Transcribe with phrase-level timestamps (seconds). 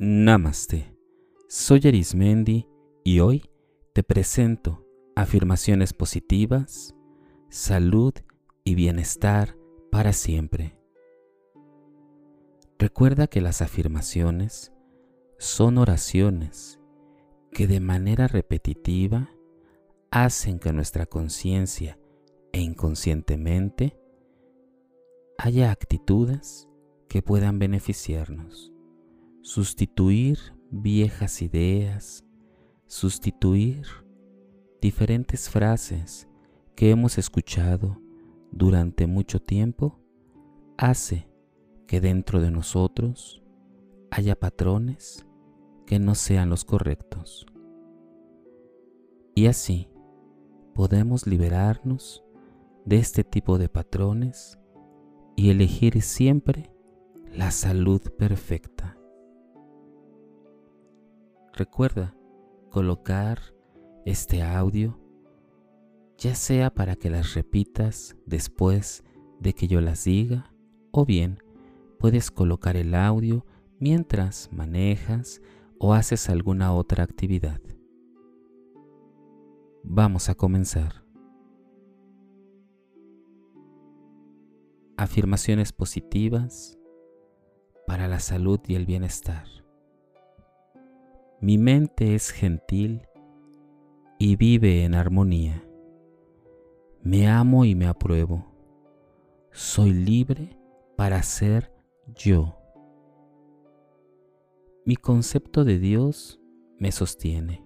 [0.00, 0.96] Namaste.
[1.48, 2.68] Soy Arismendi
[3.02, 3.50] y hoy
[3.92, 4.86] te presento
[5.16, 6.94] afirmaciones positivas,
[7.48, 8.14] salud
[8.62, 9.56] y bienestar
[9.90, 10.78] para siempre.
[12.78, 14.72] Recuerda que las afirmaciones
[15.36, 16.78] son oraciones
[17.50, 19.30] que de manera repetitiva
[20.12, 21.98] hacen que nuestra conciencia
[22.52, 23.98] e inconscientemente
[25.38, 26.68] haya actitudes
[27.08, 28.72] que puedan beneficiarnos,
[29.42, 30.38] sustituir
[30.70, 32.24] viejas ideas,
[32.86, 33.86] sustituir
[34.80, 36.28] diferentes frases
[36.74, 38.00] que hemos escuchado
[38.52, 40.00] durante mucho tiempo,
[40.76, 41.28] hace
[41.86, 43.42] que dentro de nosotros
[44.10, 45.26] haya patrones
[45.86, 47.46] que no sean los correctos.
[49.34, 49.88] Y así
[50.74, 52.24] podemos liberarnos
[52.84, 54.58] de este tipo de patrones
[55.36, 56.72] y elegir siempre
[57.32, 58.97] la salud perfecta.
[61.58, 62.14] Recuerda
[62.70, 63.40] colocar
[64.04, 64.96] este audio
[66.16, 69.02] ya sea para que las repitas después
[69.40, 70.54] de que yo las diga
[70.92, 71.42] o bien
[71.98, 73.44] puedes colocar el audio
[73.80, 75.42] mientras manejas
[75.80, 77.60] o haces alguna otra actividad.
[79.82, 81.04] Vamos a comenzar.
[84.96, 86.78] Afirmaciones positivas
[87.84, 89.57] para la salud y el bienestar.
[91.40, 93.06] Mi mente es gentil
[94.18, 95.64] y vive en armonía.
[97.00, 98.44] Me amo y me apruebo.
[99.52, 100.58] Soy libre
[100.96, 101.72] para ser
[102.12, 102.58] yo.
[104.84, 106.40] Mi concepto de Dios
[106.76, 107.64] me sostiene,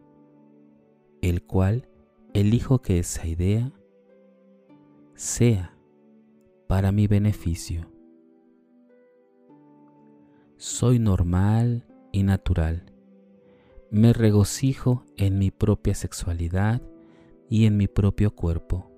[1.22, 1.88] el cual
[2.34, 3.72] elijo que esa idea
[5.14, 5.78] sea
[6.66, 7.90] para mi beneficio.
[10.58, 12.91] Soy normal y natural
[13.92, 16.80] me regocijo en mi propia sexualidad
[17.50, 18.90] y en mi propio cuerpo.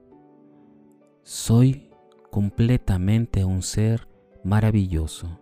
[1.25, 1.91] Soy
[2.31, 4.07] completamente un ser
[4.45, 5.41] maravilloso.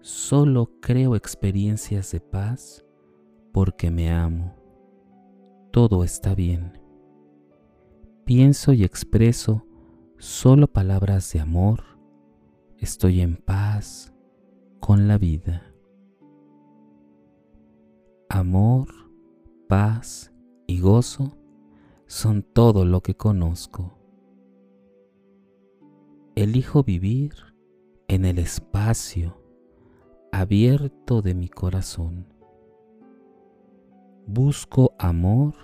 [0.00, 2.82] Solo creo experiencias de paz
[3.52, 4.56] porque me amo.
[5.72, 6.80] Todo está bien.
[8.24, 9.66] Pienso y expreso
[10.16, 11.82] solo palabras de amor.
[12.78, 14.14] Estoy en paz
[14.80, 15.73] con la vida
[18.28, 18.88] amor,
[19.68, 20.32] paz
[20.66, 21.36] y gozo
[22.06, 23.98] son todo lo que conozco.
[26.34, 27.34] Elijo vivir
[28.08, 29.40] en el espacio
[30.32, 32.26] abierto de mi corazón.
[34.26, 35.54] Busco amor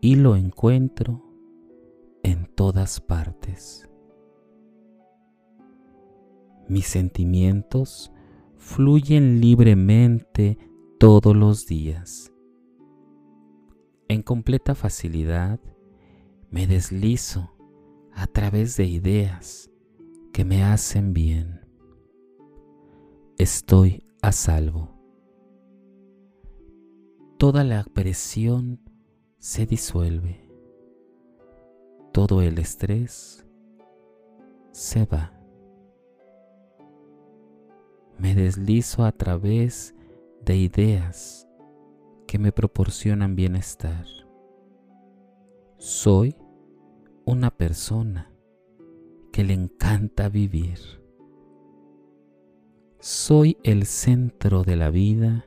[0.00, 1.22] y lo encuentro
[2.22, 3.88] en todas partes.
[6.68, 8.12] Mis sentimientos
[8.56, 10.58] fluyen libremente
[11.02, 12.32] todos los días.
[14.06, 15.58] En completa facilidad
[16.48, 17.56] me deslizo
[18.12, 19.68] a través de ideas
[20.32, 21.66] que me hacen bien.
[23.36, 24.90] Estoy a salvo.
[27.36, 28.78] Toda la presión
[29.40, 30.48] se disuelve.
[32.12, 33.44] Todo el estrés
[34.70, 35.32] se va.
[38.20, 39.96] Me deslizo a través
[40.44, 41.48] de ideas
[42.26, 44.06] que me proporcionan bienestar.
[45.76, 46.36] Soy
[47.24, 48.32] una persona
[49.32, 50.78] que le encanta vivir.
[52.98, 55.46] Soy el centro de la vida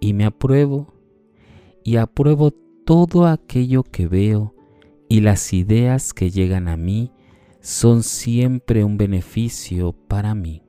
[0.00, 0.94] y me apruebo
[1.84, 2.52] y apruebo
[2.84, 4.54] todo aquello que veo
[5.08, 7.12] y las ideas que llegan a mí
[7.60, 10.62] son siempre un beneficio para mí.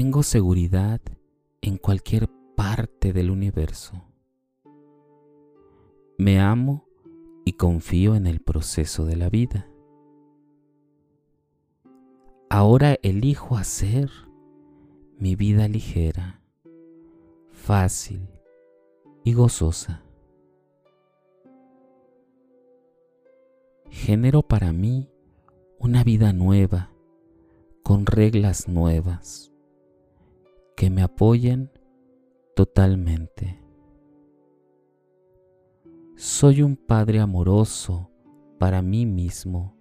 [0.00, 1.00] Tengo seguridad
[1.60, 4.04] en cualquier parte del universo.
[6.16, 6.86] Me amo
[7.44, 9.68] y confío en el proceso de la vida.
[12.48, 14.08] Ahora elijo hacer
[15.18, 16.42] mi vida ligera,
[17.50, 18.28] fácil
[19.24, 20.04] y gozosa.
[23.90, 25.10] Genero para mí
[25.80, 26.92] una vida nueva,
[27.82, 29.50] con reglas nuevas
[30.78, 31.72] que me apoyen
[32.54, 33.60] totalmente.
[36.14, 38.12] Soy un Padre amoroso
[38.60, 39.74] para mí mismo,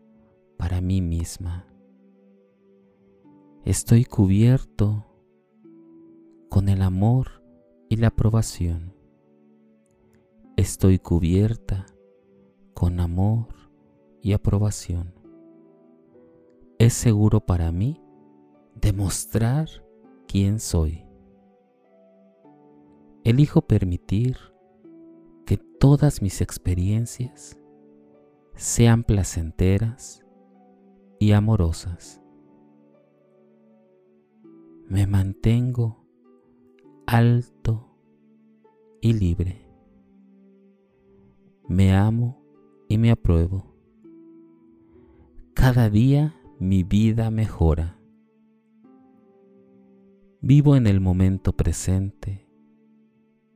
[0.58, 1.68] para mí misma.
[3.64, 5.06] Estoy cubierto
[6.50, 7.44] con el amor
[7.90, 8.96] y la aprobación.
[10.56, 11.86] Estoy cubierta
[12.74, 13.50] con amor
[14.24, 15.14] y aprobación.
[16.80, 18.02] es seguro para mí
[18.74, 19.87] demostrar
[20.28, 21.06] quién soy.
[23.24, 24.38] Elijo permitir
[25.46, 27.58] que todas mis experiencias
[28.56, 30.26] sean placenteras
[31.20, 32.22] y amorosas.
[34.88, 36.06] Me mantengo
[37.06, 37.90] alto
[39.02, 39.68] y libre.
[41.68, 42.42] Me amo
[42.88, 43.76] y me apruebo.
[45.54, 47.97] Cada día mi vida mejora.
[50.42, 52.48] Vivo en el momento presente,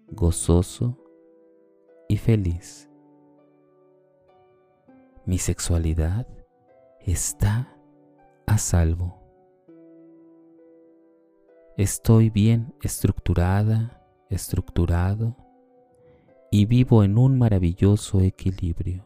[0.08, 0.98] gozoso
[2.10, 2.90] y feliz.
[5.28, 6.28] Mi sexualidad
[7.00, 7.78] está
[8.48, 9.22] a salvo.
[11.78, 15.38] Estoy bien estructurada, estructurado
[16.50, 19.06] y vivo en un maravilloso equilibrio.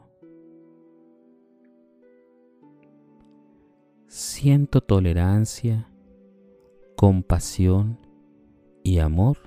[4.08, 5.92] Siento tolerancia,
[6.96, 8.00] compasión
[8.84, 9.38] y amor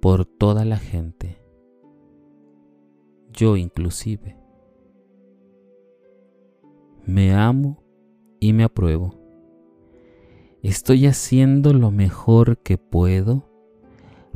[0.00, 1.42] por toda la gente,
[3.32, 4.36] yo inclusive.
[7.04, 7.82] Me amo
[8.40, 9.14] y me apruebo.
[10.62, 13.48] Estoy haciendo lo mejor que puedo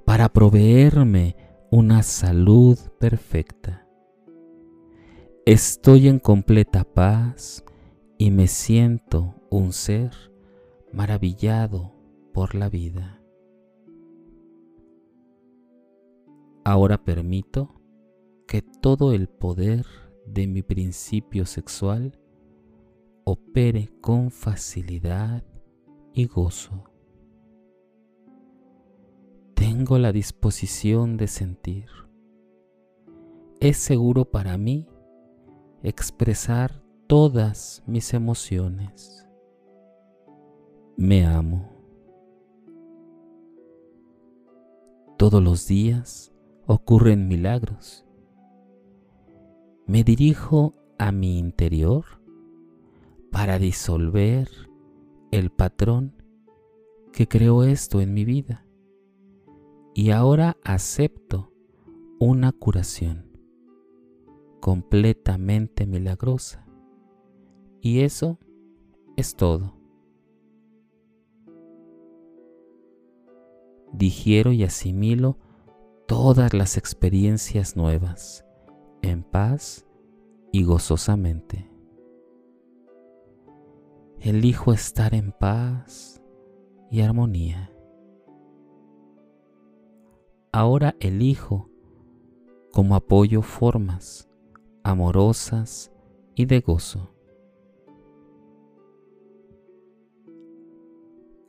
[0.05, 1.37] para proveerme
[1.70, 3.87] una salud perfecta.
[5.46, 7.64] Estoy en completa paz
[8.19, 10.12] y me siento un ser
[10.93, 12.00] maravillado
[12.32, 13.21] por la vida.
[16.65, 17.81] Ahora permito
[18.47, 19.87] que todo el poder
[20.27, 22.19] de mi principio sexual
[23.25, 25.44] opere con facilidad
[26.12, 26.85] y gozo.
[29.55, 31.87] Tengo la disposición de sentir.
[33.61, 34.87] Es seguro para mí
[35.83, 39.26] expresar todas mis emociones.
[40.97, 41.80] Me amo.
[45.31, 46.32] Todos los días
[46.67, 48.05] ocurren milagros.
[49.87, 52.05] Me dirijo a mi interior
[53.31, 54.49] para disolver
[55.31, 56.21] el patrón
[57.12, 58.67] que creó esto en mi vida.
[59.94, 61.53] Y ahora acepto
[62.19, 63.31] una curación
[64.59, 66.67] completamente milagrosa.
[67.81, 68.41] Y eso
[69.17, 69.80] es todo.
[73.92, 75.37] Digiero y asimilo
[76.06, 78.44] todas las experiencias nuevas
[79.02, 79.87] en paz
[80.52, 81.70] y gozosamente.
[84.20, 86.22] Elijo estar en paz
[86.90, 87.72] y armonía.
[90.52, 91.70] Ahora elijo
[92.72, 94.28] como apoyo formas
[94.82, 95.92] amorosas
[96.34, 97.14] y de gozo.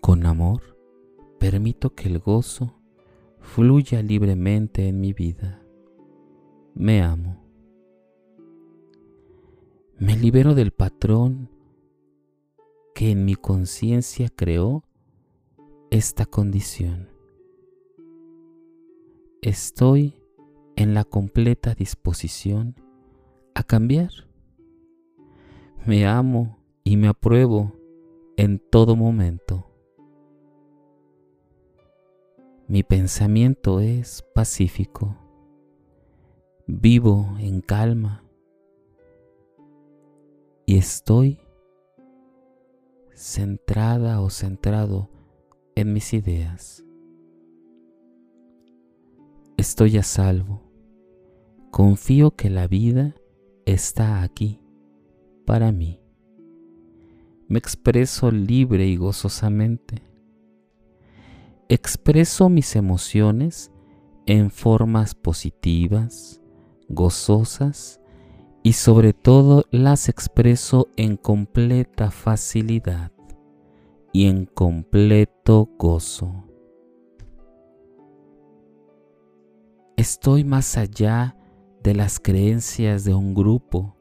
[0.01, 0.70] Con amor
[1.41, 2.75] permito que el gozo
[3.39, 5.59] fluya libremente en mi vida.
[6.75, 7.43] Me amo.
[9.97, 11.49] Me libero del patrón
[12.93, 14.83] que en mi conciencia creó
[15.89, 17.09] esta condición.
[19.41, 20.21] Estoy
[20.75, 22.75] en la completa disposición
[23.55, 24.11] a cambiar.
[25.87, 27.71] Me amo y me apruebo
[28.37, 29.70] en todo momento.
[32.71, 35.17] Mi pensamiento es pacífico.
[36.67, 38.23] Vivo en calma
[40.65, 41.41] y estoy
[43.13, 45.09] centrada o centrado
[45.75, 46.85] en mis ideas.
[49.57, 50.61] Estoy a salvo.
[51.71, 53.15] Confío que la vida
[53.65, 54.61] está aquí
[55.45, 55.99] para mí.
[57.49, 60.10] Me expreso libre y gozosamente.
[61.73, 63.71] Expreso mis emociones
[64.25, 66.41] en formas positivas,
[66.89, 68.01] gozosas
[68.61, 73.13] y sobre todo las expreso en completa facilidad
[74.11, 76.43] y en completo gozo.
[79.95, 81.37] Estoy más allá
[81.81, 83.95] de las creencias de un grupo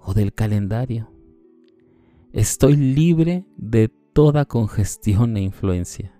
[0.00, 1.12] o del calendario.
[2.32, 6.15] Estoy libre de toda congestión e influencia.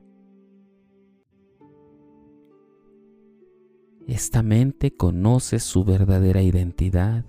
[4.06, 7.24] Esta mente conoce su verdadera identidad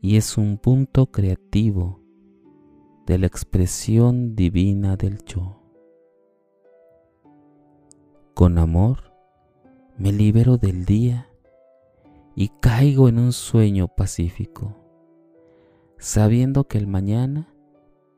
[0.00, 2.00] y es un punto creativo
[3.06, 5.62] de la expresión divina del yo.
[8.34, 9.14] Con amor
[9.96, 11.28] me libero del día
[12.34, 14.76] y caigo en un sueño pacífico,
[15.96, 17.54] sabiendo que el mañana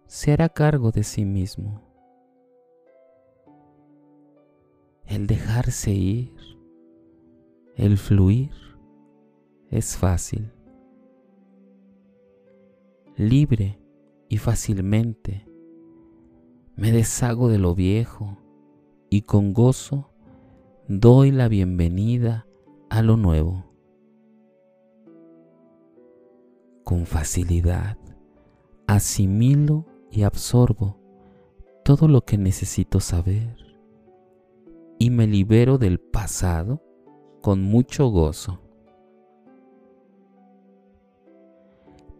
[0.06, 1.82] se hará cargo de sí mismo.
[5.04, 6.41] El dejarse ir,
[7.76, 8.50] el fluir,
[9.70, 10.52] es fácil.
[13.16, 13.78] Libre
[14.28, 15.46] y fácilmente
[16.76, 18.38] me deshago de lo viejo
[19.10, 20.10] y con gozo
[20.88, 22.46] doy la bienvenida
[22.90, 23.64] a lo nuevo.
[26.84, 27.98] Con facilidad
[28.86, 30.98] asimilo y absorbo
[31.84, 33.56] todo lo que necesito saber
[34.98, 36.82] y me libero del pasado
[37.42, 38.60] con mucho gozo.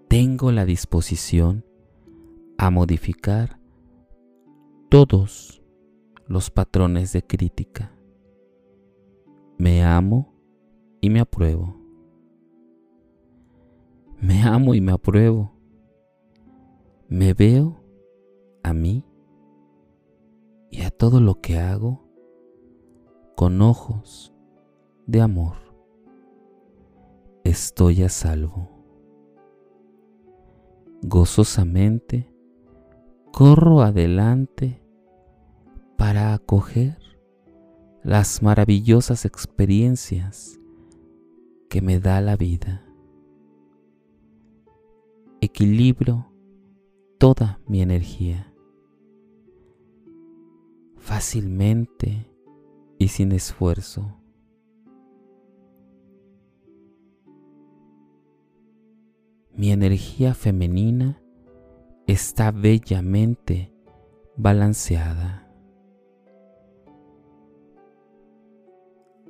[0.09, 1.65] Tengo la disposición
[2.59, 3.61] a modificar
[4.91, 5.63] todos
[6.27, 7.97] los patrones de crítica.
[9.59, 10.35] Me amo
[11.01, 11.81] y me apruebo.
[14.21, 15.55] Me amo y me apruebo.
[17.09, 17.83] Me veo
[18.65, 19.07] a mí
[20.71, 22.09] y a todo lo que hago
[23.37, 24.32] con ojos
[25.07, 25.57] de amor.
[27.45, 28.71] Estoy a salvo.
[31.03, 32.33] Gozosamente
[33.33, 34.81] corro adelante
[35.97, 36.99] para acoger
[38.03, 40.61] las maravillosas experiencias
[41.69, 42.85] que me da la vida.
[45.41, 46.33] Equilibro
[47.19, 48.53] toda mi energía
[51.03, 52.31] fácilmente
[52.99, 54.22] y sin esfuerzo.
[59.63, 61.23] Mi energía femenina
[62.09, 63.73] está bellamente
[64.37, 65.49] balanceada.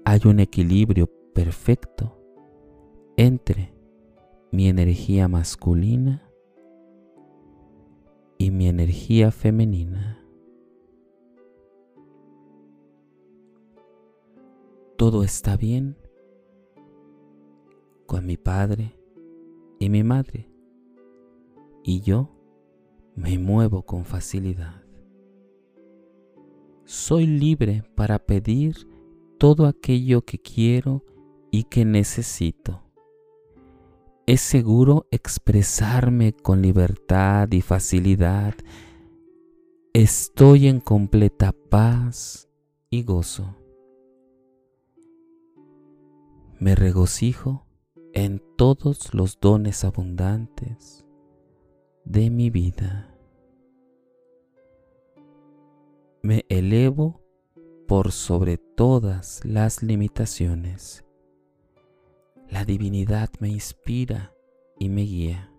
[0.06, 2.18] hay un equilibrio perfecto
[3.18, 3.74] entre
[4.50, 6.26] mi energía masculina
[8.38, 10.18] y mi energía femenina.
[14.96, 15.98] Todo está bien
[18.06, 19.01] con mi padre
[19.82, 20.48] y mi madre
[21.82, 22.30] y yo
[23.16, 24.84] me muevo con facilidad.
[26.84, 28.86] Soy libre para pedir
[29.38, 31.04] todo aquello que quiero
[31.50, 32.84] y que necesito.
[34.24, 38.54] Es seguro expresarme con libertad y facilidad.
[39.94, 42.48] Estoy en completa paz
[42.88, 43.56] y gozo.
[46.60, 47.66] Me regocijo
[48.24, 51.04] en todos los dones abundantes
[52.04, 53.12] de mi vida.
[56.22, 57.20] Me elevo
[57.88, 61.04] por sobre todas las limitaciones.
[62.48, 64.32] La divinidad me inspira
[64.78, 65.52] y me guía.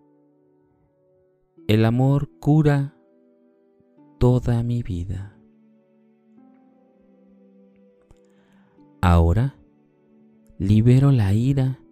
[1.67, 2.95] El amor cura
[4.19, 5.37] toda mi vida.
[9.01, 9.57] Ahora
[10.57, 11.82] libero la ira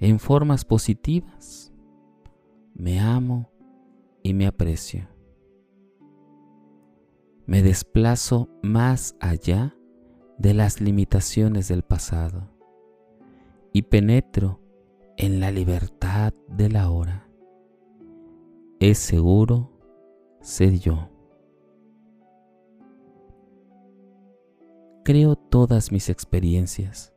[0.00, 1.72] en formas positivas.
[2.74, 3.50] Me amo
[4.22, 5.08] y me aprecio.
[7.46, 9.76] Me desplazo más allá
[10.38, 12.50] de las limitaciones del pasado
[13.72, 14.60] y penetro
[15.16, 17.28] en la libertad de la hora.
[18.80, 19.70] Es seguro
[20.40, 21.08] ser yo.
[25.04, 27.15] Creo todas mis experiencias.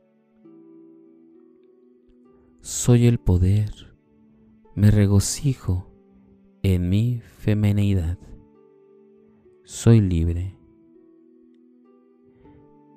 [2.60, 3.96] Soy el poder.
[4.74, 5.90] Me regocijo
[6.62, 8.18] en mi femenidad.
[9.64, 10.60] Soy libre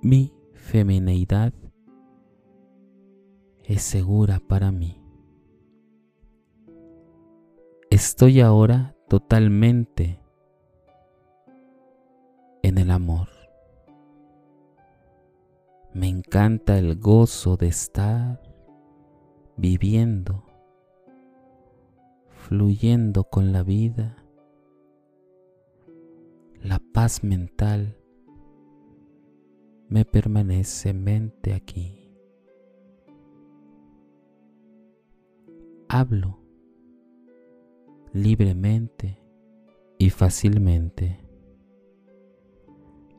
[0.04, 1.54] mi femineidad
[3.64, 5.02] es segura para mí.
[7.90, 10.20] Estoy ahora totalmente
[12.64, 13.30] en el amor.
[15.94, 18.42] Me encanta el gozo de estar
[19.58, 20.44] viviendo,
[22.30, 24.18] fluyendo con la vida,
[26.62, 27.98] la paz mental
[29.90, 32.00] me permanece mente aquí.
[35.88, 36.40] Hablo
[38.14, 39.20] libremente
[39.98, 41.20] y fácilmente.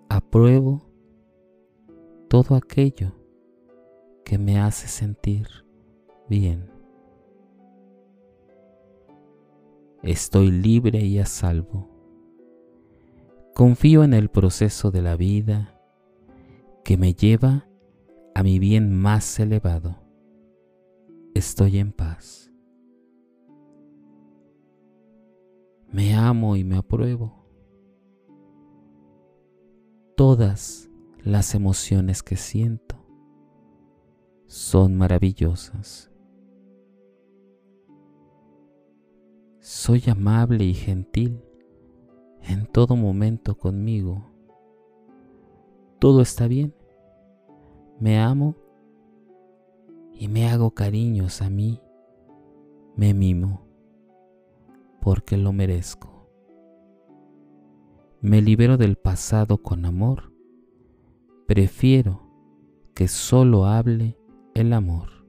[0.09, 0.83] Apruebo
[2.29, 3.13] todo aquello
[4.25, 5.64] que me hace sentir
[6.29, 6.71] bien.
[10.03, 11.89] Estoy libre y a salvo.
[13.55, 15.81] Confío en el proceso de la vida
[16.85, 17.67] que me lleva
[18.35, 19.97] a mi bien más elevado.
[21.35, 22.51] Estoy en paz.
[25.91, 27.47] Me amo y me apruebo.
[30.17, 30.91] Todas
[31.23, 32.97] las emociones que siento
[34.47, 36.14] son maravillosas.
[39.67, 41.41] Soy amable y gentil
[42.43, 44.31] en todo momento conmigo.
[45.99, 46.75] Todo está bien.
[47.99, 48.57] Me amo
[50.13, 51.81] y me hago cariños a mí.
[52.95, 53.67] Me mimo
[55.01, 56.29] porque lo merezco.
[58.21, 60.31] Me libero del pasado con amor.
[61.47, 62.21] Prefiero
[62.93, 64.19] que solo hable
[64.53, 65.24] el amor.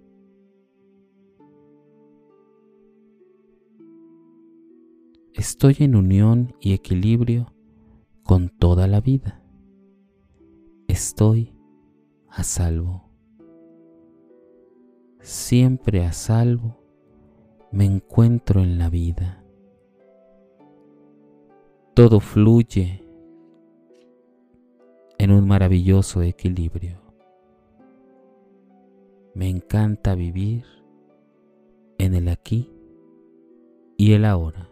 [5.37, 7.53] Estoy en unión y equilibrio
[8.23, 9.43] con toda la vida.
[10.87, 11.53] Estoy
[12.29, 13.09] a salvo.
[15.19, 16.79] Siempre a salvo
[17.69, 19.43] me encuentro en la vida.
[21.95, 23.03] Todo fluye
[25.17, 27.01] en un maravilloso equilibrio.
[29.33, 30.63] Me encanta vivir
[31.97, 32.71] en el aquí
[33.97, 34.71] y el ahora.